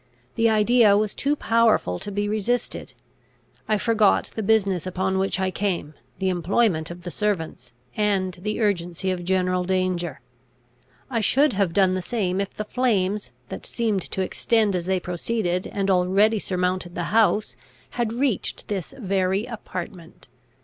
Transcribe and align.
The 0.33 0.49
idea 0.49 0.97
was 0.97 1.13
too 1.13 1.35
powerful 1.35 1.99
to 1.99 2.11
be 2.11 2.27
resisted. 2.27 2.95
I 3.67 3.77
forgot 3.77 4.31
the 4.33 4.41
business 4.41 4.87
upon 4.87 5.19
which 5.19 5.39
I 5.39 5.51
came, 5.51 5.93
the 6.17 6.29
employment 6.29 6.89
of 6.89 7.03
the 7.03 7.11
servants, 7.11 7.71
and 7.95 8.33
the 8.41 8.61
urgency 8.61 9.11
of 9.11 9.23
general 9.23 9.63
danger. 9.63 10.19
I 11.11 11.21
should 11.21 11.53
have 11.53 11.71
done 11.71 11.93
the 11.93 12.01
same 12.01 12.41
if 12.41 12.51
the 12.51 12.65
flames 12.65 13.29
that 13.49 13.67
seemed 13.67 14.01
to 14.09 14.23
extend 14.23 14.75
as 14.75 14.87
they 14.87 14.99
proceeded, 14.99 15.67
and 15.67 15.91
already 15.91 16.39
surmounted 16.39 16.95
the 16.95 17.03
house, 17.13 17.55
had 17.91 18.11
reached 18.11 18.69
this 18.69 18.95
very 18.97 19.45
apartment. 19.45 20.27